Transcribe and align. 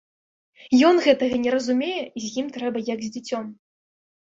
Ён 0.89 0.95
гэтага 1.07 1.35
не 1.43 1.51
разумее 1.57 1.99
і 1.99 2.19
з 2.25 2.33
ім 2.45 2.51
трэба 2.57 2.85
як 2.93 2.99
з 3.07 3.15
дзіцём. 3.15 3.55